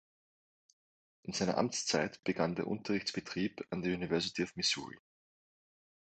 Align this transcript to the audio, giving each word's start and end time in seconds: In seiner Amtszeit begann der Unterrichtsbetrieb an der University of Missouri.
In 1.21 1.33
seiner 1.33 1.59
Amtszeit 1.59 2.23
begann 2.23 2.55
der 2.55 2.65
Unterrichtsbetrieb 2.65 3.63
an 3.69 3.83
der 3.83 3.93
University 3.95 4.41
of 4.41 4.55
Missouri. 4.55 4.97